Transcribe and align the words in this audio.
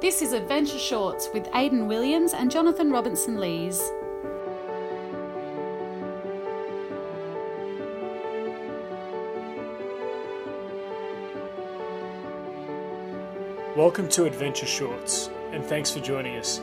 This 0.00 0.22
is 0.22 0.32
Adventure 0.32 0.78
Shorts 0.78 1.28
with 1.34 1.48
Aidan 1.52 1.88
Williams 1.88 2.32
and 2.32 2.52
Jonathan 2.52 2.92
Robinson 2.92 3.40
Lees. 3.40 3.80
Welcome 13.76 14.08
to 14.10 14.26
Adventure 14.26 14.66
Shorts, 14.66 15.30
and 15.50 15.64
thanks 15.64 15.90
for 15.90 15.98
joining 15.98 16.36
us. 16.36 16.60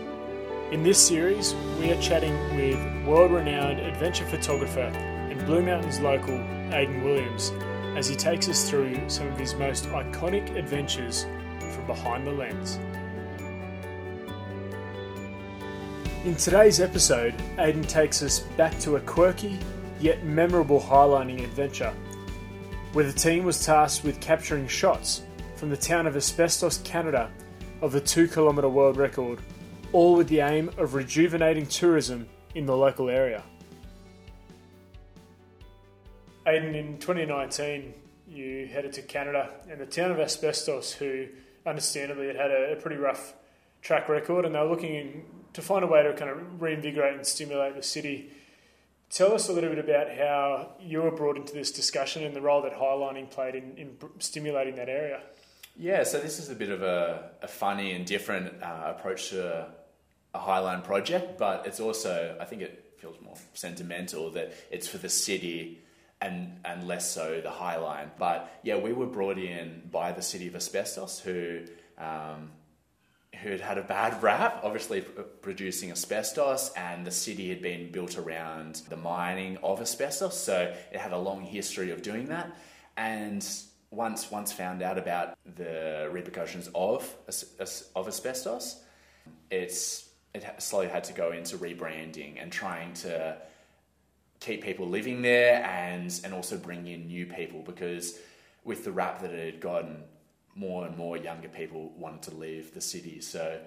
In 0.71 0.81
this 0.81 1.05
series, 1.05 1.53
we 1.77 1.91
are 1.91 2.01
chatting 2.01 2.33
with 2.55 3.05
world 3.05 3.33
renowned 3.33 3.81
adventure 3.81 4.25
photographer 4.25 4.79
and 4.79 5.45
Blue 5.45 5.61
Mountains 5.61 5.99
local 5.99 6.35
Aidan 6.71 7.03
Williams 7.03 7.51
as 7.97 8.07
he 8.07 8.15
takes 8.15 8.47
us 8.47 8.69
through 8.69 9.09
some 9.09 9.27
of 9.27 9.37
his 9.37 9.55
most 9.55 9.89
iconic 9.89 10.55
adventures 10.55 11.25
from 11.59 11.85
behind 11.85 12.25
the 12.25 12.31
lens. 12.31 12.79
In 16.25 16.35
today's 16.35 16.79
episode, 16.79 17.35
Aidan 17.59 17.83
takes 17.83 18.23
us 18.23 18.39
back 18.57 18.79
to 18.79 18.95
a 18.95 18.99
quirky 19.01 19.59
yet 19.99 20.23
memorable 20.23 20.81
highlining 20.81 21.43
adventure, 21.43 21.93
where 22.93 23.05
the 23.05 23.13
team 23.13 23.43
was 23.43 23.63
tasked 23.63 24.03
with 24.03 24.19
capturing 24.21 24.67
shots 24.67 25.21
from 25.55 25.69
the 25.69 25.77
town 25.77 26.07
of 26.07 26.15
Asbestos, 26.15 26.79
Canada, 26.79 27.29
of 27.83 27.91
the 27.91 28.01
2 28.01 28.27
kilometre 28.27 28.67
world 28.67 28.97
record, 28.97 29.37
all 29.91 30.15
with 30.15 30.27
the 30.27 30.39
aim 30.39 30.71
of 30.79 30.95
rejuvenating 30.95 31.67
tourism 31.67 32.27
in 32.55 32.65
the 32.65 32.75
local 32.75 33.07
area. 33.07 33.43
Aidan, 36.47 36.73
in 36.73 36.97
2019, 36.97 37.93
you 38.27 38.67
headed 38.73 38.93
to 38.93 39.03
Canada 39.03 39.51
and 39.69 39.79
the 39.79 39.85
town 39.85 40.09
of 40.09 40.19
Asbestos, 40.19 40.91
who 40.91 41.27
understandably 41.67 42.25
had 42.25 42.35
had 42.35 42.49
a, 42.49 42.71
a 42.71 42.75
pretty 42.77 42.97
rough 42.97 43.35
track 43.83 44.09
record, 44.09 44.45
and 44.45 44.55
they 44.55 44.59
were 44.59 44.65
looking 44.65 45.23
to 45.55 45.61
find 45.61 45.83
a 45.83 45.87
way 45.87 46.03
to 46.03 46.13
kind 46.13 46.29
of 46.29 46.61
reinvigorate 46.61 47.15
and 47.15 47.25
stimulate 47.25 47.75
the 47.75 47.83
city. 47.83 48.31
Tell 49.09 49.33
us 49.33 49.49
a 49.49 49.53
little 49.53 49.69
bit 49.69 49.79
about 49.79 50.09
how 50.15 50.71
you 50.79 51.01
were 51.01 51.11
brought 51.11 51.37
into 51.37 51.53
this 51.53 51.71
discussion 51.71 52.23
and 52.23 52.35
the 52.35 52.41
role 52.41 52.61
that 52.63 52.73
highlining 52.73 53.29
played 53.31 53.55
in, 53.55 53.77
in 53.77 53.97
stimulating 54.19 54.75
that 54.75 54.89
area. 54.89 55.21
Yeah, 55.77 56.03
so 56.03 56.19
this 56.19 56.39
is 56.39 56.49
a 56.49 56.55
bit 56.55 56.69
of 56.69 56.81
a, 56.83 57.31
a 57.41 57.47
funny 57.47 57.93
and 57.93 58.05
different 58.05 58.61
uh, 58.61 58.93
approach 58.97 59.29
to 59.29 59.67
a 60.33 60.39
Highline 60.39 60.83
project, 60.83 61.37
but 61.37 61.65
it's 61.65 61.79
also, 61.79 62.35
I 62.39 62.45
think 62.45 62.61
it 62.61 62.95
feels 62.97 63.15
more 63.21 63.35
sentimental 63.53 64.31
that 64.31 64.53
it's 64.71 64.87
for 64.87 64.97
the 64.97 65.09
city 65.09 65.81
and, 66.21 66.59
and 66.65 66.87
less 66.87 67.09
so 67.09 67.41
the 67.41 67.49
Highline. 67.49 68.09
But 68.17 68.59
yeah, 68.63 68.77
we 68.77 68.91
were 68.91 69.05
brought 69.05 69.37
in 69.37 69.89
by 69.91 70.11
the 70.11 70.21
city 70.21 70.47
of 70.47 70.55
Asbestos, 70.55 71.19
who 71.19 71.61
um, 71.97 72.51
who'd 73.41 73.61
had 73.61 73.77
a 73.77 73.81
bad 73.83 74.21
rap, 74.23 74.61
obviously 74.63 75.01
producing 75.01 75.91
asbestos, 75.91 76.71
and 76.75 77.05
the 77.05 77.11
city 77.11 77.49
had 77.49 77.61
been 77.61 77.91
built 77.91 78.17
around 78.17 78.81
the 78.89 78.97
mining 78.97 79.57
of 79.57 79.81
asbestos, 79.81 80.37
so 80.37 80.73
it 80.91 80.99
had 80.99 81.11
a 81.11 81.17
long 81.17 81.41
history 81.41 81.91
of 81.91 82.01
doing 82.01 82.25
that. 82.27 82.55
And 82.97 83.45
once 83.91 84.31
once 84.31 84.51
found 84.51 84.81
out 84.81 84.97
about 84.97 85.37
the 85.55 86.09
repercussions 86.11 86.69
of 86.75 87.13
of 87.95 88.07
asbestos, 88.07 88.81
it's 89.49 90.09
it 90.33 90.43
slowly 90.61 90.87
had 90.87 91.03
to 91.05 91.13
go 91.13 91.31
into 91.31 91.57
rebranding 91.57 92.41
and 92.41 92.51
trying 92.51 92.93
to 92.93 93.37
keep 94.39 94.63
people 94.63 94.87
living 94.87 95.21
there 95.21 95.63
and 95.63 96.19
and 96.23 96.33
also 96.33 96.57
bring 96.57 96.87
in 96.87 97.07
new 97.07 97.25
people 97.25 97.61
because 97.61 98.19
with 98.63 98.83
the 98.83 98.91
rap 98.91 99.21
that 99.21 99.31
it 99.31 99.53
had 99.53 99.61
gotten 99.61 100.03
more 100.55 100.85
and 100.85 100.97
more 100.97 101.17
younger 101.17 101.49
people 101.49 101.91
wanted 101.97 102.21
to 102.23 102.35
leave 102.35 102.73
the 102.73 102.81
city. 102.81 103.19
So 103.19 103.59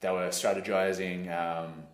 they 0.00 0.10
were 0.10 0.28
strategizing 0.28 1.30
um, 1.32 1.84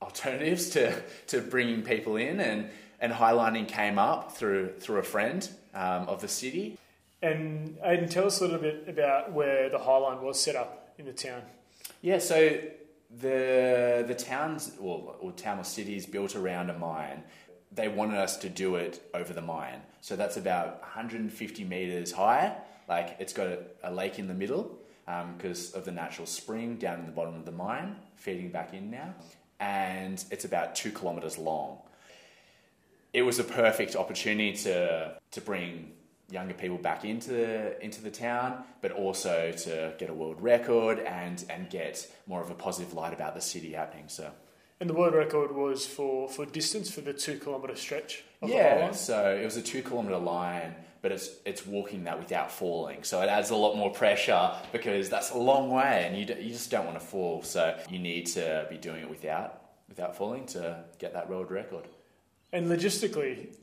alternatives 0.00 0.70
to, 0.70 1.02
to 1.26 1.40
bringing 1.40 1.82
people 1.82 2.16
in, 2.16 2.40
and, 2.40 2.70
and 3.00 3.12
highlining 3.12 3.66
came 3.66 3.98
up 3.98 4.36
through, 4.36 4.74
through 4.78 4.98
a 4.98 5.02
friend 5.02 5.48
um, 5.74 6.08
of 6.08 6.20
the 6.20 6.28
city. 6.28 6.78
And 7.22 7.76
Aidan, 7.84 8.08
tell 8.08 8.26
us 8.26 8.40
a 8.40 8.44
little 8.44 8.60
bit 8.60 8.84
about 8.88 9.32
where 9.32 9.68
the 9.68 9.78
Highline 9.78 10.22
was 10.22 10.40
set 10.40 10.56
up 10.56 10.94
in 10.96 11.04
the 11.04 11.12
town. 11.12 11.42
Yeah, 12.00 12.18
so 12.18 12.58
the 13.20 14.04
the 14.06 14.14
towns 14.14 14.72
or, 14.80 15.16
or 15.20 15.32
town 15.32 15.58
or 15.58 15.64
city 15.64 15.96
is 15.96 16.06
built 16.06 16.34
around 16.34 16.70
a 16.70 16.78
mine. 16.78 17.24
They 17.72 17.88
wanted 17.88 18.16
us 18.16 18.38
to 18.38 18.48
do 18.48 18.76
it 18.76 19.02
over 19.12 19.34
the 19.34 19.42
mine, 19.42 19.82
so 20.00 20.16
that's 20.16 20.38
about 20.38 20.80
150 20.80 21.64
meters 21.64 22.12
high 22.12 22.56
like 22.90 23.16
it's 23.20 23.32
got 23.32 23.46
a, 23.46 23.58
a 23.84 23.92
lake 23.92 24.18
in 24.18 24.26
the 24.26 24.34
middle 24.34 24.78
because 25.36 25.72
um, 25.72 25.78
of 25.78 25.84
the 25.86 25.92
natural 25.92 26.26
spring 26.26 26.76
down 26.76 26.98
in 26.98 27.06
the 27.06 27.12
bottom 27.12 27.34
of 27.34 27.44
the 27.44 27.52
mine, 27.52 27.96
feeding 28.16 28.50
back 28.50 28.74
in 28.74 28.90
now, 28.90 29.14
and 29.60 30.22
it's 30.30 30.44
about 30.44 30.74
two 30.74 30.90
kilometers 30.90 31.38
long. 31.38 31.78
It 33.12 33.22
was 33.22 33.38
a 33.38 33.44
perfect 33.44 33.96
opportunity 33.96 34.52
to 34.64 35.14
to 35.30 35.40
bring 35.40 35.92
younger 36.30 36.54
people 36.54 36.78
back 36.78 37.04
into 37.04 37.30
the, 37.30 37.84
into 37.84 38.00
the 38.02 38.10
town, 38.10 38.62
but 38.82 38.92
also 38.92 39.50
to 39.50 39.94
get 39.98 40.10
a 40.10 40.14
world 40.14 40.40
record 40.40 40.98
and 41.00 41.44
and 41.48 41.70
get 41.70 42.06
more 42.26 42.42
of 42.42 42.50
a 42.50 42.54
positive 42.54 42.92
light 42.92 43.14
about 43.14 43.34
the 43.34 43.40
city 43.40 43.72
happening. 43.72 44.04
So. 44.08 44.30
And 44.80 44.88
the 44.88 44.94
world 44.94 45.14
record 45.14 45.54
was 45.54 45.84
for, 45.86 46.26
for 46.26 46.46
distance 46.46 46.90
for 46.90 47.02
the 47.02 47.12
two 47.12 47.38
kilometre 47.38 47.76
stretch. 47.76 48.24
yeah, 48.42 48.92
so 48.92 49.36
it 49.38 49.44
was 49.44 49.58
a 49.58 49.62
two 49.62 49.82
kilometre 49.82 50.16
line 50.16 50.74
but 51.02 51.12
it's 51.12 51.30
it's 51.44 51.66
walking 51.66 52.04
that 52.04 52.18
without 52.18 52.50
falling. 52.52 53.04
So 53.04 53.20
it 53.22 53.28
adds 53.28 53.50
a 53.50 53.56
lot 53.56 53.76
more 53.76 53.90
pressure 53.90 54.52
because 54.72 55.08
that's 55.08 55.30
a 55.30 55.38
long 55.38 55.70
way, 55.70 56.04
and 56.06 56.16
you 56.16 56.24
d- 56.24 56.40
you 56.40 56.52
just 56.52 56.70
don't 56.70 56.86
want 56.86 56.98
to 56.98 57.04
fall. 57.04 57.42
So 57.42 57.78
you 57.88 57.98
need 57.98 58.26
to 58.26 58.66
be 58.68 58.76
doing 58.76 59.02
it 59.02 59.10
without 59.10 59.62
without 59.88 60.16
falling 60.16 60.46
to 60.46 60.84
get 60.98 61.14
that 61.14 61.28
world 61.28 61.50
record. 61.50 61.84
And 62.52 62.66
logistically, 62.66 63.54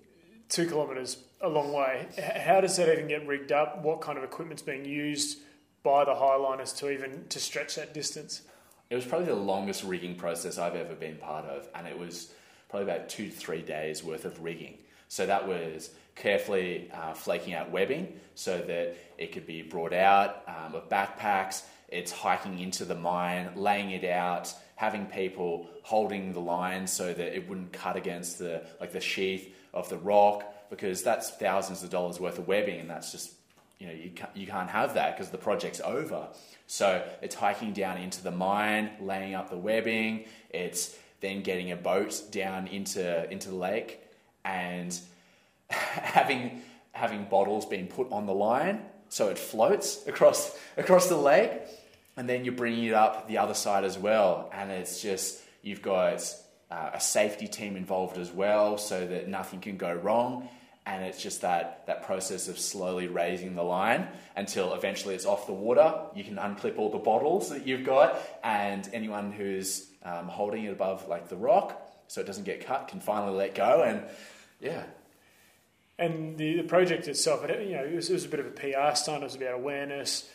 two 0.49 0.67
kilometres 0.67 1.17
a 1.41 1.49
long 1.49 1.71
way. 1.73 2.07
How 2.45 2.61
does 2.61 2.77
that 2.77 2.91
even 2.91 3.07
get 3.07 3.27
rigged 3.27 3.51
up? 3.51 3.83
What 3.83 4.01
kind 4.01 4.17
of 4.17 4.23
equipment's 4.23 4.61
being 4.61 4.85
used 4.85 5.39
by 5.83 6.05
the 6.05 6.13
highliners 6.13 6.75
to 6.77 6.89
even 6.89 7.25
to 7.29 7.39
stretch 7.39 7.75
that 7.75 7.93
distance? 7.93 8.41
It 8.89 8.95
was 8.95 9.05
probably 9.05 9.27
the 9.27 9.35
longest 9.35 9.83
rigging 9.83 10.15
process 10.15 10.57
I've 10.57 10.75
ever 10.75 10.95
been 10.95 11.17
part 11.17 11.45
of, 11.45 11.67
and 11.75 11.87
it 11.87 11.97
was 11.97 12.31
probably 12.69 12.89
about 12.89 13.09
two 13.09 13.27
to 13.27 13.31
three 13.31 13.61
days 13.61 14.03
worth 14.03 14.25
of 14.25 14.41
rigging. 14.41 14.77
So 15.09 15.25
that 15.25 15.47
was 15.47 15.89
carefully 16.17 16.89
uh, 16.93 17.13
flaking 17.13 17.53
out 17.53 17.71
webbing 17.71 18.19
so 18.35 18.57
that 18.59 18.95
it 19.17 19.31
could 19.31 19.45
be 19.45 19.61
brought 19.61 19.93
out 19.93 20.43
um, 20.47 20.75
of 20.75 20.89
backpacks. 20.89 21.63
It's 21.87 22.11
hiking 22.11 22.59
into 22.59 22.85
the 22.85 22.95
mine, 22.95 23.51
laying 23.55 23.91
it 23.91 24.03
out, 24.03 24.53
having 24.75 25.05
people 25.05 25.67
holding 25.83 26.33
the 26.33 26.39
line 26.39 26.85
so 26.85 27.13
that 27.13 27.35
it 27.35 27.47
wouldn't 27.47 27.71
cut 27.71 27.95
against 27.95 28.39
the 28.39 28.65
like 28.79 28.91
the 28.91 28.99
sheath 28.99 29.55
of 29.73 29.89
the 29.89 29.97
rock 29.97 30.43
because 30.69 31.01
that's 31.01 31.31
thousands 31.31 31.83
of 31.83 31.89
dollars 31.89 32.19
worth 32.19 32.37
of 32.37 32.47
webbing 32.47 32.79
and 32.79 32.89
that's 32.89 33.11
just 33.11 33.31
you 33.79 33.87
know 33.87 33.93
you 33.93 34.09
can't, 34.09 34.35
you 34.35 34.45
can't 34.45 34.69
have 34.69 34.95
that 34.95 35.15
because 35.15 35.31
the 35.31 35.37
project's 35.37 35.79
over. 35.81 36.27
So 36.65 37.07
it's 37.21 37.35
hiking 37.35 37.73
down 37.73 37.97
into 37.97 38.21
the 38.21 38.31
mine, 38.31 38.91
laying 38.99 39.33
up 39.33 39.49
the 39.49 39.57
webbing. 39.57 40.25
It's 40.49 40.97
then 41.21 41.41
getting 41.41 41.71
a 41.71 41.75
boat 41.77 42.21
down 42.31 42.67
into 42.67 43.31
into 43.31 43.49
the 43.49 43.55
lake 43.55 44.01
and 44.43 44.99
having 45.69 46.61
having 46.91 47.25
bottles 47.25 47.65
being 47.65 47.87
put 47.87 48.11
on 48.11 48.25
the 48.25 48.33
line 48.33 48.81
so 49.09 49.29
it 49.29 49.37
floats 49.37 50.05
across 50.07 50.57
across 50.75 51.07
the 51.07 51.17
lake, 51.17 51.51
and 52.15 52.27
then 52.27 52.43
you're 52.43 52.53
bringing 52.53 52.85
it 52.85 52.93
up 52.93 53.27
the 53.27 53.37
other 53.37 53.53
side 53.53 53.83
as 53.83 53.97
well, 53.97 54.49
and 54.53 54.71
it's 54.71 55.01
just 55.01 55.41
you've 55.61 55.81
got 55.81 56.23
uh, 56.69 56.91
a 56.93 56.99
safety 56.99 57.47
team 57.47 57.77
involved 57.77 58.17
as 58.17 58.31
well, 58.31 58.77
so 58.77 59.05
that 59.07 59.27
nothing 59.27 59.59
can 59.59 59.77
go 59.77 59.93
wrong. 59.93 60.49
And 60.85 61.03
it's 61.03 61.21
just 61.21 61.41
that, 61.41 61.85
that 61.87 62.03
process 62.03 62.47
of 62.47 62.57
slowly 62.57 63.09
raising 63.09 63.55
the 63.55 63.63
line 63.63 64.07
until 64.37 64.73
eventually 64.73 65.15
it's 65.15 65.25
off 65.25 65.45
the 65.45 65.51
water. 65.51 65.93
You 66.15 66.23
can 66.23 66.37
unclip 66.37 66.77
all 66.77 66.89
the 66.89 66.97
bottles 66.97 67.49
that 67.49 67.67
you've 67.67 67.83
got, 67.83 68.17
and 68.41 68.89
anyone 68.93 69.33
who's 69.33 69.89
um, 70.03 70.29
holding 70.29 70.63
it 70.63 70.71
above 70.71 71.05
like 71.09 71.27
the 71.27 71.35
rock 71.35 71.83
so 72.07 72.21
it 72.21 72.27
doesn't 72.27 72.45
get 72.45 72.65
cut 72.65 72.87
can 72.87 73.01
finally 73.01 73.35
let 73.35 73.53
go. 73.53 73.83
And 73.83 74.03
yeah, 74.61 74.83
and 75.99 76.37
the, 76.37 76.57
the 76.57 76.63
project 76.63 77.07
itself, 77.07 77.43
it, 77.45 77.67
you 77.67 77.75
know, 77.75 77.83
it 77.83 77.95
was, 77.95 78.09
it 78.09 78.13
was 78.13 78.25
a 78.25 78.29
bit 78.29 78.39
of 78.39 78.47
a 78.47 78.51
PR 78.51 78.95
stunt. 78.95 79.23
It 79.23 79.25
was 79.25 79.35
about 79.35 79.55
awareness. 79.55 80.29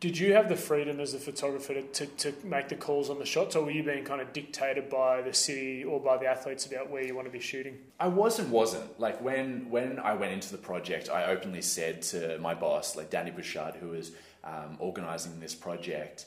Did 0.00 0.16
you 0.18 0.32
have 0.32 0.48
the 0.48 0.56
freedom 0.56 0.98
as 0.98 1.12
a 1.12 1.18
photographer 1.18 1.74
to, 1.74 1.82
to, 1.82 2.06
to, 2.06 2.34
make 2.42 2.70
the 2.70 2.74
calls 2.74 3.10
on 3.10 3.18
the 3.18 3.26
shots, 3.26 3.54
or 3.54 3.64
were 3.64 3.70
you 3.70 3.82
being 3.82 4.02
kind 4.02 4.22
of 4.22 4.32
dictated 4.32 4.88
by 4.88 5.20
the 5.20 5.34
city 5.34 5.84
or 5.84 6.00
by 6.00 6.16
the 6.16 6.24
athletes 6.24 6.64
about 6.64 6.88
where 6.88 7.04
you 7.04 7.14
want 7.14 7.26
to 7.26 7.30
be 7.30 7.40
shooting? 7.40 7.76
I 7.98 8.08
was 8.08 8.38
and 8.38 8.50
wasn't. 8.50 8.98
Like 8.98 9.20
when 9.20 9.68
when 9.68 9.98
I 9.98 10.14
went 10.14 10.32
into 10.32 10.52
the 10.52 10.58
project, 10.58 11.10
I 11.10 11.26
openly 11.26 11.60
said 11.60 12.00
to 12.02 12.38
my 12.38 12.54
boss, 12.54 12.96
like 12.96 13.10
Danny 13.10 13.30
Bouchard, 13.30 13.74
who 13.74 13.88
was 13.88 14.12
um, 14.42 14.76
organising 14.78 15.38
this 15.38 15.54
project, 15.54 16.24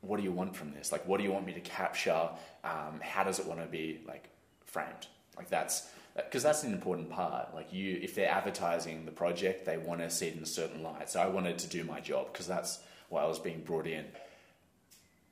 "What 0.00 0.16
do 0.16 0.22
you 0.22 0.32
want 0.32 0.56
from 0.56 0.72
this? 0.72 0.90
Like, 0.90 1.06
what 1.06 1.18
do 1.18 1.24
you 1.24 1.32
want 1.32 1.44
me 1.44 1.52
to 1.52 1.60
capture? 1.60 2.30
Um, 2.64 3.00
how 3.02 3.22
does 3.22 3.38
it 3.38 3.44
want 3.44 3.60
to 3.60 3.66
be 3.66 4.00
like 4.06 4.28
framed? 4.64 5.08
Like 5.36 5.50
that's." 5.50 5.88
Because 6.24 6.42
that's 6.42 6.64
an 6.64 6.72
important 6.72 7.10
part. 7.10 7.54
Like 7.54 7.72
you, 7.72 7.98
if 8.02 8.14
they're 8.14 8.30
advertising 8.30 9.04
the 9.04 9.12
project, 9.12 9.64
they 9.64 9.78
want 9.78 10.00
to 10.00 10.10
see 10.10 10.28
it 10.28 10.36
in 10.36 10.42
a 10.42 10.46
certain 10.46 10.82
light. 10.82 11.10
So 11.10 11.20
I 11.20 11.26
wanted 11.26 11.58
to 11.58 11.68
do 11.68 11.84
my 11.84 12.00
job 12.00 12.32
because 12.32 12.46
that's 12.46 12.80
why 13.08 13.22
I 13.22 13.26
was 13.26 13.38
being 13.38 13.62
brought 13.62 13.86
in. 13.86 14.04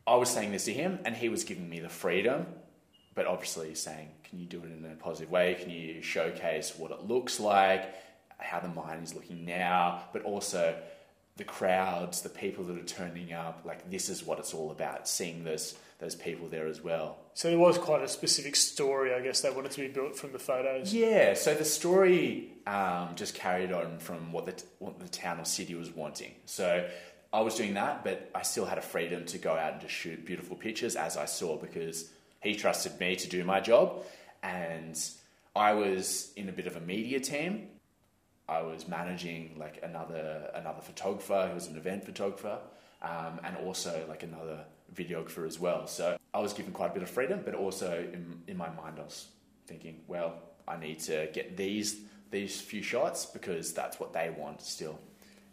I 0.06 0.14
was 0.16 0.30
saying 0.30 0.52
this 0.52 0.66
to 0.66 0.72
him, 0.72 1.00
and 1.04 1.16
he 1.16 1.28
was 1.28 1.42
giving 1.42 1.68
me 1.68 1.80
the 1.80 1.88
freedom, 1.88 2.46
but 3.14 3.26
obviously 3.26 3.74
saying, 3.74 4.10
"Can 4.24 4.38
you 4.38 4.46
do 4.46 4.58
it 4.60 4.66
in 4.66 4.84
a 4.90 4.94
positive 4.94 5.30
way? 5.30 5.54
Can 5.54 5.70
you 5.70 6.00
showcase 6.02 6.78
what 6.78 6.92
it 6.92 7.02
looks 7.02 7.40
like, 7.40 7.92
how 8.38 8.60
the 8.60 8.68
mine 8.68 9.00
is 9.00 9.14
looking 9.14 9.44
now, 9.44 10.02
but 10.12 10.22
also 10.22 10.80
the 11.36 11.44
crowds, 11.44 12.22
the 12.22 12.28
people 12.28 12.64
that 12.64 12.78
are 12.78 12.84
turning 12.84 13.32
up? 13.32 13.62
Like 13.64 13.90
this 13.90 14.08
is 14.08 14.24
what 14.24 14.38
it's 14.38 14.54
all 14.54 14.70
about. 14.70 15.08
Seeing 15.08 15.44
those 15.44 15.76
those 15.98 16.14
people 16.14 16.48
there 16.48 16.66
as 16.66 16.82
well." 16.82 17.18
So 17.36 17.50
there 17.50 17.58
was 17.58 17.76
quite 17.76 18.02
a 18.02 18.08
specific 18.08 18.56
story, 18.56 19.12
I 19.12 19.20
guess, 19.20 19.42
they 19.42 19.50
wanted 19.50 19.72
to 19.72 19.82
be 19.82 19.88
built 19.88 20.16
from 20.16 20.32
the 20.32 20.38
photos. 20.38 20.94
Yeah, 20.94 21.34
so 21.34 21.52
the 21.52 21.66
story 21.66 22.48
um, 22.66 23.10
just 23.14 23.34
carried 23.34 23.72
on 23.72 23.98
from 23.98 24.32
what 24.32 24.46
the, 24.46 24.62
what 24.78 24.98
the 24.98 25.08
town 25.08 25.38
or 25.38 25.44
city 25.44 25.74
was 25.74 25.90
wanting. 25.90 26.32
So 26.46 26.88
I 27.34 27.40
was 27.40 27.54
doing 27.54 27.74
that, 27.74 28.04
but 28.04 28.30
I 28.34 28.40
still 28.40 28.64
had 28.64 28.78
a 28.78 28.82
freedom 28.82 29.26
to 29.26 29.36
go 29.36 29.52
out 29.52 29.72
and 29.72 29.82
just 29.82 29.92
shoot 29.92 30.24
beautiful 30.24 30.56
pictures 30.56 30.96
as 30.96 31.18
I 31.18 31.26
saw 31.26 31.58
because 31.58 32.08
he 32.40 32.56
trusted 32.56 32.98
me 32.98 33.16
to 33.16 33.28
do 33.28 33.44
my 33.44 33.60
job. 33.60 34.02
And 34.42 34.98
I 35.54 35.74
was 35.74 36.32
in 36.36 36.48
a 36.48 36.52
bit 36.52 36.66
of 36.66 36.76
a 36.76 36.80
media 36.80 37.20
team. 37.20 37.68
I 38.48 38.62
was 38.62 38.86
managing 38.86 39.56
like 39.58 39.80
another 39.82 40.50
another 40.54 40.80
photographer 40.80 41.48
who 41.48 41.54
was 41.54 41.66
an 41.66 41.76
event 41.76 42.04
photographer, 42.04 42.58
um, 43.02 43.40
and 43.42 43.56
also 43.56 44.04
like 44.08 44.22
another 44.22 44.64
videographer 44.94 45.46
as 45.46 45.58
well. 45.58 45.86
So 45.86 46.16
I 46.32 46.38
was 46.38 46.52
given 46.52 46.72
quite 46.72 46.90
a 46.90 46.94
bit 46.94 47.02
of 47.02 47.10
freedom, 47.10 47.40
but 47.44 47.54
also 47.54 48.06
in, 48.12 48.42
in 48.46 48.56
my 48.56 48.68
mind 48.68 48.98
I 48.98 49.02
was 49.02 49.28
thinking, 49.66 50.00
well, 50.06 50.34
I 50.68 50.76
need 50.76 51.00
to 51.00 51.28
get 51.32 51.56
these 51.56 52.00
these 52.30 52.60
few 52.60 52.82
shots 52.82 53.26
because 53.26 53.72
that's 53.72 53.98
what 53.98 54.12
they 54.12 54.30
want 54.36 54.62
still. 54.62 54.98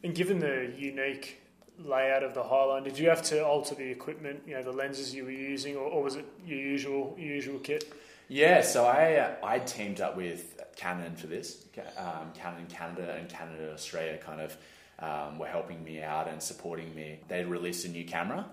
And 0.04 0.14
given 0.14 0.40
the 0.40 0.74
unique 0.78 1.42
layout 1.80 2.24
of 2.24 2.34
the 2.34 2.44
Highline, 2.44 2.84
did 2.84 3.00
you 3.00 3.10
have 3.10 3.24
to 3.24 3.46
alter 3.46 3.76
the 3.76 3.90
equipment, 3.90 4.42
you 4.46 4.54
know, 4.54 4.64
the 4.64 4.72
lenses 4.72 5.14
you 5.16 5.24
were 5.24 5.32
using, 5.32 5.76
or, 5.76 5.86
or 5.86 6.04
was 6.04 6.16
it 6.16 6.26
your 6.46 6.60
usual 6.60 7.16
usual 7.18 7.60
kit? 7.60 7.92
Yeah, 8.34 8.64
so 8.64 8.86
I 8.86 9.18
uh, 9.18 9.36
I 9.44 9.60
teamed 9.60 10.02
up 10.02 10.18
with 10.18 10.60
Canon 10.76 11.16
for 11.16 11.28
this. 11.28 11.68
Um, 11.96 12.32
Canon 12.34 12.66
Canada 12.66 13.16
and 13.16 13.30
Canon 13.30 13.70
Australia 13.72 14.18
kind 14.18 14.42
of 14.42 14.58
um, 14.98 15.38
were 15.38 15.46
helping 15.46 15.84
me 15.84 16.02
out 16.02 16.28
and 16.28 16.42
supporting 16.42 16.96
me. 16.96 17.20
They 17.28 17.46
released 17.46 17.86
a 17.86 17.90
new 17.90 18.06
camera, 18.06 18.48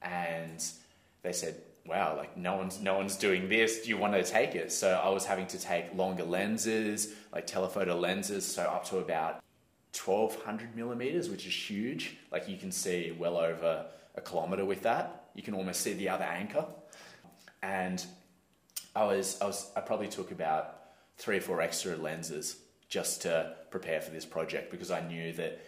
and 0.00 0.66
they 1.20 1.34
said, 1.34 1.56
"Wow, 1.84 2.16
like 2.16 2.38
no 2.38 2.56
one's 2.56 2.80
no 2.80 2.96
one's 2.96 3.16
doing 3.16 3.50
this. 3.50 3.82
Do 3.82 3.90
you 3.90 3.98
want 3.98 4.14
to 4.14 4.24
take 4.24 4.54
it?" 4.54 4.72
So 4.72 4.92
I 4.92 5.10
was 5.10 5.26
having 5.26 5.46
to 5.48 5.60
take 5.60 5.94
longer 5.94 6.24
lenses, 6.24 7.12
like 7.30 7.46
telephoto 7.46 7.98
lenses, 7.98 8.46
so 8.46 8.62
up 8.62 8.86
to 8.86 8.96
about 8.96 9.42
1200 9.94 10.74
millimeters, 10.74 11.28
which 11.28 11.46
is 11.46 11.52
huge. 11.52 12.16
Like 12.32 12.48
you 12.48 12.56
can 12.56 12.72
see 12.72 13.14
well 13.18 13.36
over 13.36 13.88
a 14.14 14.22
kilometer 14.22 14.64
with 14.64 14.84
that. 14.84 15.28
You 15.34 15.42
can 15.42 15.52
almost 15.52 15.82
see 15.82 15.92
the 15.92 16.08
other 16.08 16.24
anchor. 16.24 16.64
And 17.62 18.02
I 18.98 19.04
was, 19.04 19.38
I 19.40 19.46
was, 19.46 19.70
I 19.76 19.80
probably 19.80 20.08
took 20.08 20.32
about 20.32 20.74
three 21.18 21.36
or 21.36 21.40
four 21.40 21.60
extra 21.60 21.96
lenses 21.96 22.56
just 22.88 23.22
to 23.22 23.54
prepare 23.70 24.00
for 24.00 24.10
this 24.10 24.24
project 24.24 24.72
because 24.72 24.90
I 24.90 25.06
knew 25.06 25.32
that 25.34 25.60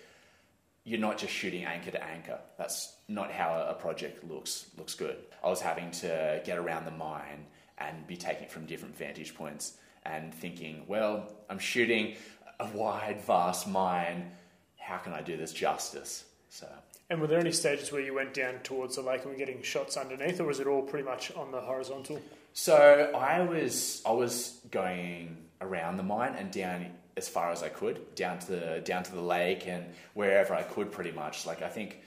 you're 0.83 0.99
not 0.99 1.17
just 1.17 1.33
shooting 1.33 1.65
anchor 1.65 1.93
to 1.93 2.03
anchor. 2.03 2.41
That's 2.59 2.93
not 3.07 3.31
how 3.31 3.67
a 3.69 3.75
project 3.75 4.29
looks 4.29 4.67
looks 4.77 4.95
good. 4.95 5.17
I 5.45 5.49
was 5.49 5.61
having 5.61 5.93
to 5.93 6.43
get 6.45 6.59
around 6.59 6.87
the 6.87 6.91
mine 6.91 7.47
and 7.79 8.05
be 8.09 8.17
taking 8.17 8.45
it 8.45 8.51
from 8.51 8.67
different 8.67 8.97
vantage 8.97 9.37
points 9.37 9.75
and 10.05 10.35
thinking, 10.35 10.83
well, 10.89 11.31
I'm 11.49 11.61
shooting 11.61 12.17
a 12.59 12.67
wide, 12.75 13.21
vast 13.25 13.69
mine. 13.69 14.33
How 14.77 14.97
can 14.97 15.13
I 15.13 15.23
do 15.23 15.37
this 15.37 15.53
justice? 15.53 16.25
So. 16.49 16.67
And 17.11 17.21
were 17.21 17.29
there 17.29 17.39
any 17.39 17.53
stages 17.53 17.93
where 17.93 18.01
you 18.01 18.13
went 18.13 18.35
down 18.35 18.55
towards 18.65 18.97
the 18.97 19.03
lake 19.03 19.23
and 19.23 19.31
were 19.31 19.39
getting 19.39 19.63
shots 19.63 19.97
underneath, 19.97 20.41
or 20.41 20.47
was 20.47 20.59
it 20.59 20.67
all 20.67 20.83
pretty 20.83 21.05
much 21.05 21.33
on 21.37 21.53
the 21.53 21.61
horizontal? 21.61 22.21
So 22.53 23.11
I 23.15 23.41
was 23.43 24.03
I 24.05 24.13
was 24.13 24.61
going 24.71 25.37
around 25.61 25.97
the 25.97 26.03
mine 26.03 26.35
and 26.39 26.51
down 26.51 26.87
as 27.17 27.29
far 27.29 27.51
as 27.51 27.63
I 27.63 27.69
could, 27.69 28.15
down 28.15 28.39
to 28.41 28.47
the 28.53 28.83
down 28.85 29.03
to 29.05 29.13
the 29.13 29.21
lake 29.21 29.67
and 29.67 29.85
wherever 30.15 30.55
I 30.55 30.63
could, 30.63 30.93
pretty 30.93 31.13
much. 31.13 31.47
Like 31.47 31.63
I 31.63 31.69
think 31.69 32.01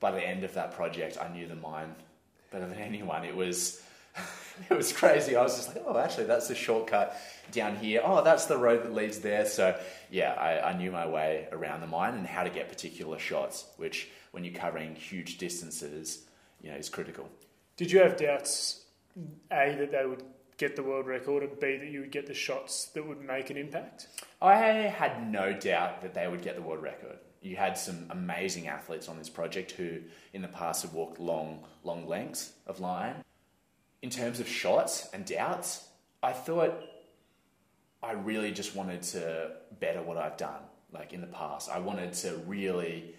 by 0.00 0.10
the 0.10 0.24
end 0.26 0.44
of 0.44 0.54
that 0.54 0.74
project, 0.74 1.18
I 1.20 1.28
knew 1.32 1.46
the 1.46 1.56
mine 1.56 1.94
better 2.50 2.66
than 2.66 2.78
anyone. 2.90 3.24
It 3.24 3.36
was 3.36 3.82
it 4.70 4.76
was 4.76 4.92
crazy. 4.92 5.36
I 5.36 5.42
was 5.42 5.56
just 5.56 5.68
like, 5.68 5.84
oh, 5.86 5.96
actually, 5.98 6.24
that's 6.24 6.48
the 6.48 6.54
shortcut 6.54 7.16
down 7.52 7.76
here. 7.76 8.00
Oh, 8.04 8.22
that's 8.22 8.46
the 8.46 8.56
road 8.56 8.82
that 8.84 8.94
leads 8.94 9.18
there. 9.20 9.46
So, 9.46 9.78
yeah, 10.10 10.32
I, 10.32 10.70
I, 10.70 10.76
knew 10.76 10.90
my 10.90 11.06
way 11.06 11.48
around 11.52 11.80
the 11.80 11.86
mine 11.86 12.14
and 12.14 12.26
how 12.26 12.42
to 12.42 12.50
get 12.50 12.68
particular 12.68 13.18
shots, 13.18 13.66
which, 13.76 14.08
when 14.32 14.44
you're 14.44 14.54
covering 14.54 14.94
huge 14.94 15.38
distances, 15.38 16.24
you 16.60 16.70
know, 16.70 16.76
is 16.76 16.88
critical. 16.88 17.28
Did 17.76 17.90
you 17.92 18.00
have 18.00 18.16
doubts, 18.16 18.84
A, 19.50 19.76
that 19.78 19.92
they 19.92 20.06
would 20.06 20.22
get 20.56 20.76
the 20.76 20.82
world 20.82 21.06
record, 21.06 21.42
and 21.42 21.58
B, 21.60 21.76
that 21.76 21.88
you 21.88 22.00
would 22.00 22.10
get 22.10 22.26
the 22.26 22.34
shots 22.34 22.86
that 22.86 23.06
would 23.06 23.20
make 23.20 23.50
an 23.50 23.56
impact? 23.56 24.08
I 24.42 24.56
had 24.56 25.30
no 25.30 25.52
doubt 25.52 26.02
that 26.02 26.14
they 26.14 26.26
would 26.28 26.42
get 26.42 26.56
the 26.56 26.62
world 26.62 26.82
record. 26.82 27.18
You 27.40 27.56
had 27.56 27.78
some 27.78 28.06
amazing 28.10 28.66
athletes 28.66 29.08
on 29.08 29.16
this 29.16 29.28
project 29.28 29.72
who, 29.72 30.00
in 30.32 30.42
the 30.42 30.48
past, 30.48 30.82
have 30.82 30.92
walked 30.94 31.20
long, 31.20 31.64
long 31.84 32.08
lengths 32.08 32.52
of 32.66 32.80
line 32.80 33.22
in 34.02 34.10
terms 34.10 34.40
of 34.40 34.48
shots 34.48 35.08
and 35.12 35.24
doubts, 35.24 35.88
I 36.22 36.32
thought 36.32 36.74
I 38.02 38.12
really 38.12 38.52
just 38.52 38.76
wanted 38.76 39.02
to 39.02 39.52
better 39.80 40.02
what 40.02 40.16
I've 40.16 40.36
done, 40.36 40.62
like 40.92 41.12
in 41.12 41.20
the 41.20 41.26
past. 41.26 41.68
I 41.68 41.78
wanted 41.78 42.12
to 42.14 42.36
really 42.46 43.14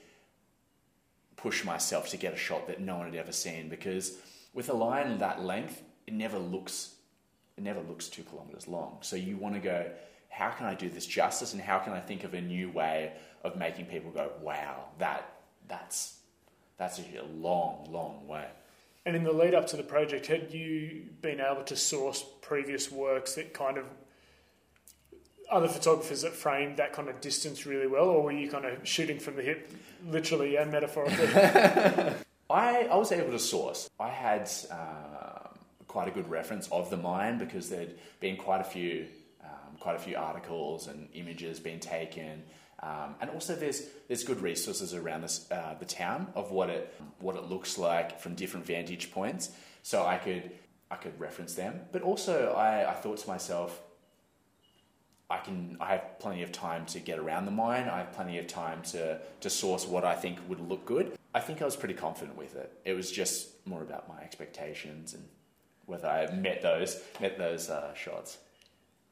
push 1.35 1.63
myself 1.63 2.09
to 2.09 2.17
get 2.17 2.33
a 2.33 2.37
shot 2.37 2.67
that 2.67 2.79
no 2.79 2.97
one 2.97 3.05
had 3.05 3.15
ever 3.15 3.31
seen 3.31 3.69
because 3.69 4.17
with 4.53 4.69
a 4.69 4.73
line 4.73 5.17
that 5.19 5.41
length, 5.41 5.81
it 6.09 6.15
never 6.15 6.39
looks 6.39 6.95
it 7.55 7.63
never 7.63 7.81
looks 7.81 8.07
two 8.07 8.23
kilometers 8.23 8.67
long. 8.67 8.97
So 9.01 9.15
you 9.15 9.37
want 9.37 9.53
to 9.53 9.61
go, 9.61 9.91
how 10.29 10.49
can 10.49 10.65
I 10.65 10.73
do 10.73 10.89
this 10.89 11.05
justice, 11.05 11.53
and 11.53 11.61
how 11.61 11.77
can 11.77 11.93
I 11.93 11.99
think 11.99 12.23
of 12.23 12.33
a 12.33 12.41
new 12.41 12.71
way 12.71 13.11
of 13.43 13.57
making 13.57 13.85
people 13.85 14.09
go, 14.09 14.31
wow, 14.41 14.85
that 14.97 15.31
that's 15.67 16.15
that's 16.77 16.97
a 16.97 17.03
long, 17.35 17.87
long 17.91 18.27
way. 18.27 18.47
And 19.05 19.15
in 19.15 19.23
the 19.23 19.31
lead 19.31 19.53
up 19.53 19.67
to 19.67 19.77
the 19.77 19.83
project, 19.83 20.25
had 20.25 20.51
you 20.51 21.03
been 21.21 21.39
able 21.39 21.63
to 21.65 21.75
source 21.75 22.25
previous 22.41 22.91
works 22.91 23.35
that 23.35 23.53
kind 23.53 23.77
of 23.77 23.85
other 25.51 25.67
photographers 25.67 26.23
that 26.23 26.33
framed 26.33 26.77
that 26.77 26.91
kind 26.91 27.07
of 27.07 27.21
distance 27.21 27.67
really 27.67 27.87
well, 27.87 28.05
or 28.05 28.23
were 28.23 28.31
you 28.31 28.49
kind 28.49 28.65
of 28.65 28.87
shooting 28.87 29.19
from 29.19 29.35
the 29.35 29.43
hip, 29.43 29.69
literally 30.07 30.55
and 30.55 30.71
metaphorically? 30.71 31.27
I, 32.49 32.85
I 32.85 32.95
was 32.95 33.11
able 33.11 33.31
to 33.31 33.39
source. 33.39 33.89
I 33.99 34.09
had 34.09 34.49
uh, 34.71 35.28
quite 35.89 36.07
a 36.07 36.11
good 36.11 36.29
reference 36.29 36.69
of 36.69 36.89
the 36.89 36.97
mine 36.97 37.37
because 37.37 37.69
there'd 37.69 37.99
been 38.21 38.37
quite 38.37 38.61
a 38.61 38.63
few, 38.63 39.07
um, 39.43 39.75
quite 39.81 39.97
a 39.97 39.99
few 39.99 40.15
articles 40.15 40.87
and 40.87 41.09
images 41.13 41.59
being 41.59 41.81
taken 41.81 42.43
um, 42.81 43.15
and 43.19 43.29
also, 43.31 43.55
there's 43.55 43.83
there's 44.07 44.23
good 44.23 44.41
resources 44.41 44.93
around 44.93 45.21
this, 45.21 45.49
uh, 45.51 45.75
the 45.79 45.85
town 45.85 46.27
of 46.35 46.51
what 46.51 46.69
it 46.69 46.93
what 47.19 47.35
it 47.35 47.43
looks 47.43 47.77
like 47.77 48.19
from 48.19 48.35
different 48.35 48.65
vantage 48.65 49.11
points. 49.11 49.51
So 49.83 50.05
I 50.05 50.17
could 50.17 50.51
I 50.89 50.95
could 50.95 51.19
reference 51.19 51.55
them, 51.55 51.81
but 51.91 52.01
also 52.01 52.53
I, 52.53 52.89
I 52.89 52.93
thought 52.93 53.17
to 53.17 53.27
myself, 53.27 53.81
I 55.29 55.39
can 55.39 55.75
I 55.81 55.87
have 55.87 56.19
plenty 56.19 56.41
of 56.41 56.53
time 56.53 56.85
to 56.87 56.99
get 56.99 57.19
around 57.19 57.45
the 57.45 57.51
mine. 57.51 57.89
I 57.89 57.97
have 57.97 58.13
plenty 58.13 58.37
of 58.37 58.47
time 58.47 58.81
to 58.93 59.19
to 59.41 59.49
source 59.49 59.85
what 59.85 60.05
I 60.05 60.15
think 60.15 60.39
would 60.47 60.61
look 60.61 60.85
good. 60.85 61.17
I 61.35 61.41
think 61.41 61.61
I 61.61 61.65
was 61.65 61.75
pretty 61.75 61.95
confident 61.95 62.37
with 62.37 62.55
it. 62.55 62.71
It 62.85 62.93
was 62.93 63.11
just 63.11 63.67
more 63.67 63.81
about 63.81 64.07
my 64.07 64.21
expectations 64.21 65.13
and 65.13 65.25
whether 65.89 66.07
I 66.07 66.31
met 66.31 66.61
those 66.61 67.01
met 67.19 67.37
those 67.37 67.69
uh, 67.69 67.93
shots. 67.93 68.37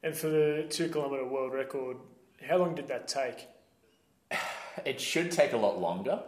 And 0.04 0.16
for 0.16 0.28
the 0.28 0.66
two 0.70 0.90
kilometer 0.90 1.26
world 1.26 1.54
record, 1.54 1.98
how 2.48 2.58
long 2.58 2.76
did 2.76 2.88
that 2.88 3.08
take? 3.08 3.48
it 4.86 5.02
should 5.02 5.32
take 5.32 5.54
a 5.54 5.58
lot 5.58 5.80
longer, 5.80 6.22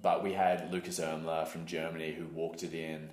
but 0.00 0.22
we 0.22 0.32
had 0.32 0.72
Lukas 0.72 1.00
Irmler 1.00 1.46
from 1.46 1.66
Germany 1.66 2.12
who 2.12 2.26
walked 2.26 2.62
it 2.62 2.72
in. 2.72 3.10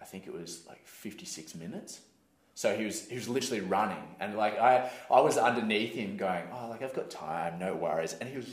I 0.00 0.04
think 0.04 0.26
it 0.26 0.32
was 0.32 0.62
like 0.68 0.86
56 0.86 1.54
minutes. 1.54 2.00
So 2.54 2.76
he 2.76 2.84
was 2.84 3.08
he 3.08 3.14
was 3.14 3.28
literally 3.28 3.60
running, 3.60 4.02
and 4.18 4.36
like 4.36 4.58
I 4.58 4.90
I 5.08 5.20
was 5.20 5.38
underneath 5.38 5.94
him 5.94 6.16
going, 6.16 6.42
oh 6.52 6.68
like 6.70 6.82
I've 6.82 6.92
got 6.92 7.08
time, 7.08 7.60
no 7.60 7.76
worries, 7.76 8.14
and 8.14 8.28
he 8.28 8.36
was 8.36 8.48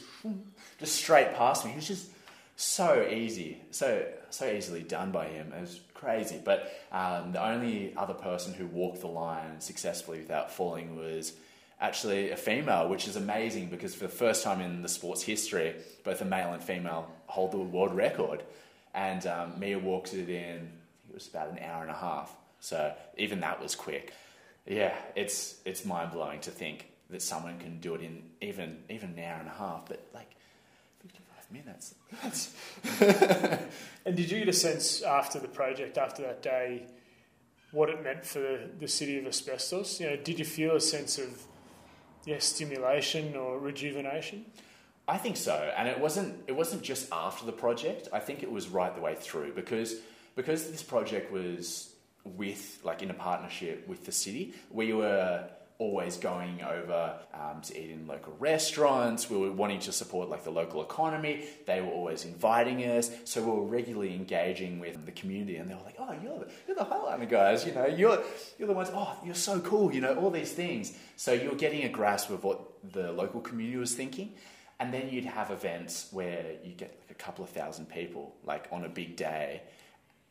just 0.80 0.96
straight 0.96 1.34
past 1.34 1.66
me. 1.66 1.72
He 1.72 1.78
was 1.78 1.88
just 1.88 2.12
so 2.56 3.08
easy, 3.10 3.64
so 3.72 4.06
so 4.30 4.46
easily 4.46 4.84
done 4.84 5.10
by 5.12 5.26
him. 5.26 5.52
It 5.58 5.62
was 5.62 5.80
crazy. 5.96 6.40
But 6.44 6.72
um, 6.92 7.32
the 7.32 7.44
only 7.44 7.94
other 7.98 8.14
person 8.14 8.54
who 8.54 8.68
walked 8.68 9.02
the 9.02 9.08
line 9.08 9.60
successfully 9.60 10.20
without 10.20 10.52
falling 10.52 10.96
was 10.96 11.34
actually 11.82 12.30
a 12.30 12.38
female, 12.38 12.88
which 12.88 13.08
is 13.08 13.16
amazing 13.16 13.70
because 13.70 13.96
for 13.96 14.06
the 14.06 14.14
first 14.14 14.44
time 14.44 14.62
in 14.62 14.84
the 14.84 14.90
sport's 14.90 15.24
history, 15.24 15.76
both 16.04 16.22
a 16.22 16.26
male 16.26 16.54
and 16.54 16.64
female 16.64 17.10
hold 17.26 17.52
the 17.52 17.58
world 17.58 17.96
record. 17.96 18.44
And 18.94 19.26
um, 19.26 19.60
Mia 19.60 19.80
walked 19.80 20.14
it 20.14 20.30
in, 20.30 20.72
it 21.10 21.14
was 21.14 21.28
about 21.28 21.50
an 21.50 21.60
hour 21.60 21.82
and 21.82 21.92
a 21.92 21.96
half. 21.96 22.34
So 22.60 22.94
even 23.18 23.42
that 23.42 23.62
was 23.62 23.76
quick. 23.76 24.14
Yeah, 24.66 24.96
it's 25.16 25.56
it's 25.66 25.86
mind 25.86 26.12
blowing 26.12 26.40
to 26.42 26.52
think 26.52 26.88
that 27.12 27.22
someone 27.22 27.60
can 27.60 27.80
do 27.80 27.94
it 27.94 28.02
in 28.02 28.24
even 28.42 28.80
even 28.90 29.12
an 29.12 29.20
hour 29.20 29.40
and 29.40 29.48
a 29.48 29.54
half. 29.54 29.86
But 29.88 30.08
like 30.14 30.32
55 30.32 30.45
minutes. 31.64 31.96
and 34.06 34.16
did 34.16 34.32
you 34.32 34.40
get 34.40 34.50
a 34.50 34.54
sense 34.54 35.02
after 35.02 35.40
the 35.40 35.48
project, 35.48 35.98
after 35.98 36.22
that 36.24 36.42
day, 36.42 36.88
what 37.72 37.90
it 37.90 38.04
meant 38.04 38.26
for 38.26 38.40
the, 38.40 38.70
the 38.80 38.88
city 38.88 39.18
of 39.18 39.26
asbestos? 39.26 40.00
You 40.00 40.10
know, 40.10 40.16
did 40.16 40.40
you 40.40 40.46
feel 40.46 40.76
a 40.76 40.82
sense 40.82 41.18
of 41.18 41.44
yeah, 42.26 42.40
stimulation 42.40 43.36
or 43.36 43.60
rejuvenation? 43.60 44.46
I 45.08 45.18
think 45.18 45.38
so, 45.38 45.72
and 45.78 45.88
it 45.88 46.00
wasn't 46.00 46.44
it 46.48 46.54
wasn't 46.54 46.82
just 46.82 47.12
after 47.12 47.46
the 47.46 47.52
project. 47.52 48.08
I 48.12 48.20
think 48.20 48.42
it 48.42 48.52
was 48.52 48.70
right 48.70 48.94
the 48.94 49.02
way 49.02 49.16
through 49.16 49.54
because 49.54 49.96
because 50.36 50.72
this 50.72 50.82
project 50.82 51.32
was 51.32 51.94
with 52.24 52.80
like 52.84 53.04
in 53.04 53.12
a 53.12 53.14
partnership 53.14 53.88
with 53.88 54.06
the 54.06 54.12
city. 54.12 54.56
We 54.72 54.94
were 54.94 55.48
always 55.78 56.18
going 56.18 56.62
over 56.62 57.20
um, 57.34 57.62
to 57.62 57.78
eat 57.78 57.92
in 57.92 58.08
local 58.08 58.34
restaurants. 58.40 59.30
We 59.30 59.38
were 59.38 59.52
wanting 59.52 59.80
to 59.82 59.92
support 59.92 60.30
like 60.30 60.44
the 60.44 60.52
local 60.52 60.82
economy. 60.82 61.46
They 61.66 61.82
were 61.82 61.90
always 61.92 62.24
inviting 62.26 62.80
us, 62.84 63.12
so 63.26 63.42
we 63.42 63.52
were 63.52 63.66
regularly 63.66 64.16
engaging 64.16 64.80
with 64.80 65.06
the 65.06 65.12
community. 65.12 65.58
And 65.58 65.70
they 65.70 65.76
were 65.76 65.84
like, 65.84 65.98
"Oh, 66.00 66.14
you're 66.24 66.40
the, 66.40 66.52
you're 66.68 66.78
the 66.78 66.86
Highliner 66.86 67.30
guys. 67.30 67.66
You 67.66 67.74
know, 67.74 67.88
you're 67.88 68.24
you're 68.58 68.68
the 68.68 68.74
ones. 68.74 68.90
Oh, 68.94 69.18
you're 69.26 69.36
so 69.36 69.60
cool. 69.60 69.94
You 69.94 70.02
know, 70.02 70.16
all 70.16 70.32
these 70.32 70.54
things." 70.54 70.94
So 71.18 71.34
you're 71.34 71.56
getting 71.56 71.84
a 71.84 71.90
grasp 71.90 72.30
of 72.30 72.44
what 72.44 72.60
the 72.94 73.12
local 73.12 73.42
community 73.42 73.78
was 73.78 73.94
thinking. 73.94 74.34
And 74.80 74.94
then 74.94 75.10
you'd 75.10 75.26
have 75.26 75.52
events 75.52 76.10
where 76.12 76.56
you 76.64 76.74
get 76.74 77.00
like 77.02 77.12
a 77.12 77.24
couple 77.24 77.46
of 77.46 77.50
thousand 77.50 77.90
people, 77.90 78.36
like 78.44 78.68
on 78.72 78.84
a 78.84 78.90
big 78.90 79.16
day, 79.16 79.62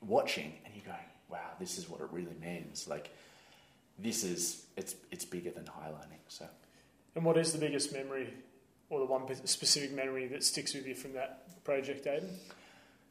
watching, 0.03 0.53
and 0.65 0.75
you're 0.75 0.85
going, 0.85 1.09
"Wow, 1.29 1.51
this 1.59 1.79
is 1.79 1.89
what 1.89 2.01
it 2.01 2.09
really 2.13 2.37
means." 2.41 2.89
Like 2.89 3.11
this 3.99 4.25
is 4.25 4.67
it's 4.77 4.95
it's 5.11 5.25
bigger 5.25 5.51
than 5.51 5.65
highlining. 5.65 6.21
So, 6.29 6.47
and 7.15 7.25
what 7.25 7.37
is 7.37 7.53
the 7.53 7.59
biggest 7.59 7.93
memory, 7.93 8.33
or 8.91 9.01
the 9.01 9.07
one 9.07 9.23
specific 9.47 9.93
memory 9.93 10.27
that 10.29 10.43
sticks 10.45 10.75
with 10.75 10.87
you 10.87 10.95
from 10.95 11.13
that 11.15 11.65
project, 11.65 12.07
Aidan? 12.07 12.31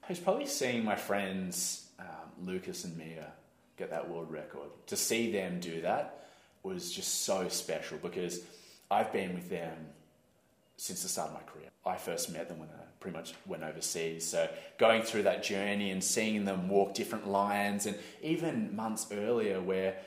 It's 0.10 0.20
probably 0.20 0.46
seeing 0.46 0.84
my 0.84 0.96
friends 0.96 1.88
um, 2.00 2.06
Lukas 2.46 2.84
and 2.84 2.98
Mia 2.98 3.32
get 3.78 3.90
that 3.90 4.10
world 4.10 4.30
record. 4.32 4.70
To 4.88 4.96
see 4.96 5.32
them 5.32 5.60
do 5.60 5.82
that 5.82 6.28
was 6.62 6.92
just 6.92 7.24
so 7.24 7.48
special 7.48 7.98
because 7.98 8.42
I've 8.92 9.12
been 9.12 9.34
with 9.34 9.50
them 9.50 9.76
since 10.78 11.04
the 11.04 11.10
start 11.10 11.30
of 11.30 11.36
my 11.36 11.42
career. 11.42 11.70
I 11.86 11.96
first 11.98 12.32
met 12.32 12.48
them 12.48 12.60
when 12.60 12.70
I 12.70 12.84
pretty 13.00 13.18
much 13.18 13.34
went 13.46 13.64
overseas. 13.64 14.26
So 14.26 14.50
going 14.78 15.02
through 15.04 15.24
that 15.24 15.44
journey 15.44 15.92
and 15.92 16.04
seeing 16.04 16.46
them 16.46 16.70
walk 16.70 16.94
different 16.94 17.28
lines, 17.28 17.86
and 17.86 17.98
even 18.22 18.76
months 18.76 19.08
earlier 19.12 19.62
where 19.62 19.98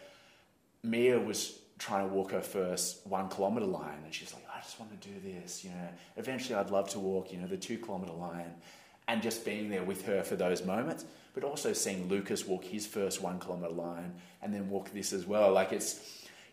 Mia 0.86 1.18
was 1.18 1.58
trying 1.78 2.08
to 2.08 2.14
walk 2.14 2.32
her 2.32 2.40
first 2.40 3.06
one 3.06 3.28
kilometre 3.28 3.66
line, 3.66 3.98
and 4.04 4.14
she's 4.14 4.32
like, 4.32 4.46
I 4.54 4.60
just 4.60 4.78
want 4.80 5.00
to 5.00 5.08
do 5.08 5.14
this, 5.20 5.64
you 5.64 5.70
know. 5.70 5.88
Eventually, 6.16 6.54
I'd 6.54 6.70
love 6.70 6.88
to 6.90 6.98
walk, 6.98 7.32
you 7.32 7.38
know, 7.38 7.46
the 7.46 7.56
two 7.56 7.78
kilometre 7.78 8.12
line, 8.12 8.54
and 9.08 9.22
just 9.22 9.44
being 9.44 9.68
there 9.68 9.84
with 9.84 10.04
her 10.06 10.22
for 10.22 10.36
those 10.36 10.64
moments, 10.64 11.04
but 11.34 11.44
also 11.44 11.72
seeing 11.72 12.08
Lukas 12.08 12.46
walk 12.46 12.64
his 12.64 12.86
first 12.86 13.20
one 13.22 13.38
kilometre 13.38 13.72
line 13.72 14.14
and 14.42 14.52
then 14.52 14.68
walk 14.68 14.92
this 14.92 15.12
as 15.12 15.26
well. 15.26 15.52
Like 15.52 15.72
it's, 15.72 16.00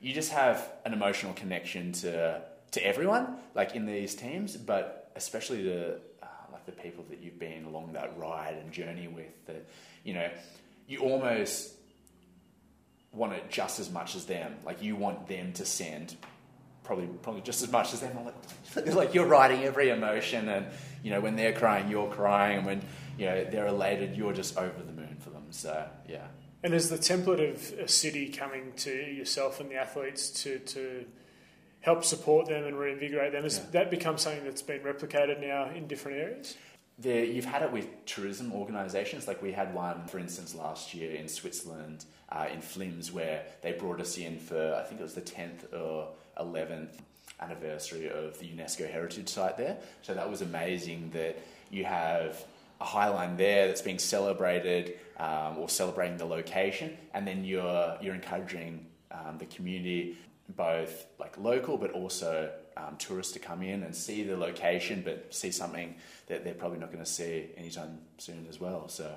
you 0.01 0.13
just 0.13 0.31
have 0.31 0.69
an 0.85 0.93
emotional 0.93 1.33
connection 1.33 1.93
to 1.93 2.41
to 2.71 2.85
everyone, 2.85 3.37
like 3.53 3.75
in 3.75 3.85
these 3.85 4.15
teams, 4.15 4.57
but 4.57 5.11
especially 5.15 5.61
to 5.63 5.93
uh, 6.23 6.27
like 6.51 6.65
the 6.65 6.71
people 6.71 7.05
that 7.09 7.21
you've 7.21 7.37
been 7.37 7.65
along 7.65 7.93
that 7.93 8.17
ride 8.17 8.55
and 8.59 8.71
journey 8.71 9.07
with. 9.07 9.45
That 9.45 9.67
you 10.03 10.15
know, 10.15 10.29
you 10.87 10.99
almost 10.99 11.73
want 13.13 13.34
it 13.34 13.50
just 13.50 13.79
as 13.79 13.91
much 13.91 14.15
as 14.15 14.25
them. 14.25 14.55
Like 14.65 14.82
you 14.82 14.96
want 14.96 15.27
them 15.27 15.53
to 15.53 15.65
send 15.65 16.15
probably 16.84 17.08
probably 17.22 17.41
just 17.41 17.62
as 17.63 17.72
much 17.72 17.93
as 17.93 18.01
them. 18.01 18.17
Like, 18.25 18.86
like 18.96 19.13
you're 19.13 19.25
writing 19.25 19.63
every 19.63 19.89
emotion, 19.89 20.50
and 20.50 20.67
you 21.01 21.12
know 21.12 21.22
when 21.22 21.36
they're 21.36 21.53
crying, 21.53 21.89
you're 21.89 22.10
crying, 22.10 22.58
and 22.58 22.65
when 22.65 22.82
you 23.17 23.25
know 23.25 23.43
they're 23.46 23.67
elated, 23.67 24.15
you're 24.15 24.34
just 24.34 24.58
over 24.58 24.82
the 24.84 24.91
moon 24.91 25.17
for 25.20 25.29
them. 25.29 25.46
So 25.51 25.88
yeah. 26.08 26.27
And 26.63 26.74
is 26.74 26.89
the 26.89 26.98
template 26.98 27.51
of 27.51 27.79
a 27.79 27.88
city 27.89 28.29
coming 28.29 28.72
to 28.77 28.91
yourself 28.91 29.60
and 29.60 29.70
the 29.70 29.75
athletes 29.75 30.29
to 30.43 30.60
to 30.60 31.05
help 31.82 32.05
support 32.05 32.48
them 32.48 32.65
and 32.65 32.77
reinvigorate 32.77 33.34
them? 33.34 33.43
Has 33.43 33.58
yeah. 33.58 33.65
that 33.72 33.91
become 33.91 34.17
something 34.17 34.43
that's 34.43 34.62
been 34.62 34.82
replicated 34.82 35.41
now 35.41 35.70
in 35.70 35.88
different 35.88 36.17
areas? 36.20 36.58
There, 37.00 37.23
you've 37.23 37.45
had 37.45 37.63
it 37.63 37.71
with 37.71 37.88
tourism 38.05 38.53
organisations. 38.53 39.27
Like 39.27 39.41
we 39.41 39.51
had 39.51 39.73
one, 39.73 40.05
for 40.05 40.19
instance, 40.19 40.53
last 40.53 40.93
year 40.93 41.15
in 41.15 41.27
Switzerland, 41.27 42.05
uh, 42.29 42.45
in 42.53 42.59
Flims, 42.59 43.12
where 43.12 43.45
they 43.62 43.71
brought 43.71 44.00
us 44.00 44.17
in 44.17 44.38
for 44.38 44.75
I 44.75 44.83
think 44.83 45.00
it 45.01 45.03
was 45.03 45.15
the 45.15 45.21
tenth 45.21 45.73
or 45.73 46.09
eleventh 46.39 47.01
anniversary 47.41 48.09
of 48.09 48.39
the 48.39 48.45
UNESCO 48.45 48.89
heritage 48.89 49.27
site 49.27 49.57
there. 49.57 49.77
So 50.01 50.13
that 50.13 50.29
was 50.29 50.41
amazing 50.41 51.09
that 51.13 51.39
you 51.71 51.83
have 51.85 52.43
a 52.79 52.85
highline 52.85 53.38
there 53.38 53.67
that's 53.67 53.81
being 53.81 54.00
celebrated 54.00 55.00
um, 55.17 55.57
or 55.57 55.69
celebrating 55.69 56.17
the 56.17 56.25
location, 56.25 56.95
and 57.13 57.27
then 57.27 57.43
you're 57.43 57.97
you're 58.01 58.15
encouraging 58.15 58.85
um, 59.12 59.38
the 59.39 59.45
community, 59.47 60.17
both 60.55 61.05
like 61.19 61.38
local 61.38 61.77
but 61.77 61.91
also 61.91 62.51
um, 62.77 62.96
tourists 62.98 63.34
to 63.34 63.39
come 63.39 63.62
in 63.62 63.84
and 63.84 63.96
see 63.96 64.24
the 64.24 64.38
location, 64.38 65.01
but 65.03 65.34
see 65.34 65.51
something 65.51 65.96
that 66.27 66.44
they're 66.44 66.53
probably 66.53 66.80
not 66.80 66.92
going 66.92 67.03
to 67.03 67.10
see 67.10 67.50
anytime 67.58 68.00
soon 68.18 68.46
as 68.50 68.60
well. 68.60 68.88
So, 68.88 69.15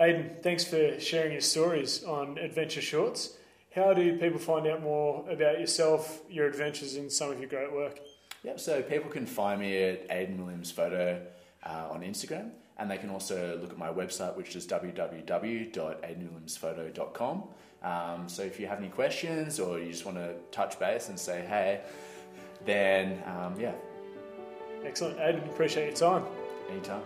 Aidan, 0.00 0.36
thanks 0.42 0.64
for 0.64 0.98
sharing 1.00 1.32
your 1.32 1.40
stories 1.40 2.04
on 2.04 2.38
Adventure 2.38 2.82
Shorts. 2.82 3.36
How 3.74 3.92
do 3.92 4.16
people 4.18 4.38
find 4.38 4.66
out 4.66 4.82
more 4.82 5.28
about 5.30 5.60
yourself, 5.60 6.22
your 6.30 6.46
adventures, 6.46 6.96
and 6.96 7.12
some 7.12 7.30
of 7.30 7.38
your 7.38 7.48
great 7.48 7.72
work? 7.72 8.00
Yep, 8.42 8.60
so 8.60 8.82
people 8.82 9.10
can 9.10 9.26
find 9.26 9.60
me 9.60 9.76
at 9.82 10.08
Aiden 10.08 10.38
Williams 10.38 10.70
Photo 10.70 11.20
uh, 11.62 11.88
on 11.90 12.00
Instagram, 12.02 12.50
and 12.78 12.90
they 12.90 12.96
can 12.96 13.10
also 13.10 13.58
look 13.60 13.70
at 13.70 13.78
my 13.78 13.88
website, 13.88 14.34
which 14.36 14.56
is 14.56 14.66
www.aidenwilliamsphoto.com. 14.66 17.44
Um, 17.82 18.28
so 18.28 18.42
if 18.42 18.58
you 18.58 18.66
have 18.66 18.78
any 18.78 18.88
questions 18.88 19.60
or 19.60 19.78
you 19.78 19.90
just 19.90 20.04
want 20.04 20.18
to 20.18 20.34
touch 20.50 20.78
base 20.78 21.08
and 21.08 21.18
say, 21.18 21.44
hey, 21.46 21.80
then 22.64 23.22
um, 23.26 23.58
yeah. 23.60 23.72
Excellent. 24.84 25.18
Aidan, 25.18 25.48
appreciate 25.48 25.86
your 25.86 25.96
time. 25.96 26.24
Anytime. 26.70 27.02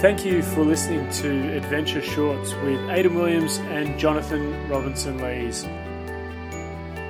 Thank 0.00 0.24
you 0.24 0.42
for 0.42 0.64
listening 0.64 1.10
to 1.10 1.56
Adventure 1.56 2.00
Shorts 2.00 2.54
with 2.54 2.88
Aidan 2.88 3.16
Williams 3.16 3.58
and 3.58 3.98
Jonathan 3.98 4.68
Robinson 4.68 5.18
Lees. 5.18 5.66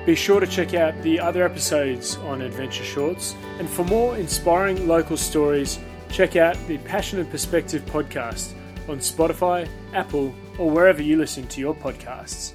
Be 0.09 0.15
sure 0.15 0.39
to 0.39 0.47
check 0.47 0.73
out 0.73 0.99
the 1.03 1.19
other 1.19 1.45
episodes 1.45 2.15
on 2.17 2.41
Adventure 2.41 2.83
Shorts, 2.83 3.35
and 3.59 3.69
for 3.69 3.85
more 3.85 4.17
inspiring 4.17 4.87
local 4.87 5.15
stories, 5.15 5.77
check 6.09 6.35
out 6.35 6.57
the 6.65 6.79
Passion 6.79 7.19
and 7.19 7.29
Perspective 7.29 7.85
podcast 7.85 8.53
on 8.87 8.97
Spotify, 8.97 9.69
Apple, 9.93 10.33
or 10.57 10.67
wherever 10.67 11.03
you 11.03 11.15
listen 11.15 11.45
to 11.49 11.59
your 11.59 11.75
podcasts. 11.75 12.53